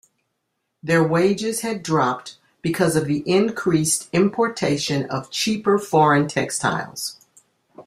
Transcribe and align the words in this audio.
Their 0.81 1.03
wages 1.03 1.59
had 1.59 1.83
dropped 1.83 2.39
because 2.63 2.95
of 2.95 3.05
the 3.05 3.19
increased 3.29 4.09
importation 4.11 5.05
of 5.07 5.29
cheaper 5.29 5.77
foreign 5.77 6.27
textiles. 6.27 7.19